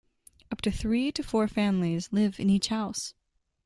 [0.51, 3.13] Up to three to four families live in each house.